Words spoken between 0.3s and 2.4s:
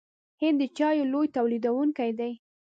هند د چایو لوی تولیدونکی دی.